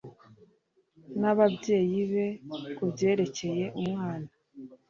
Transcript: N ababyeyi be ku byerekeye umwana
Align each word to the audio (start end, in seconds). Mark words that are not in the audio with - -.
N 1.19 1.21
ababyeyi 1.31 1.99
be 2.11 2.25
ku 2.75 2.83
byerekeye 2.91 3.65
umwana 3.81 4.29